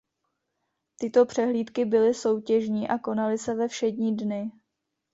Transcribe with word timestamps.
Tyto 0.97 1.25
přehlídky 1.25 1.85
byly 1.85 2.13
soutěžní 2.13 2.89
a 2.89 2.99
konaly 2.99 3.37
se 3.37 3.55
ve 3.55 3.67
všední 3.67 4.17
dny. 4.17 4.51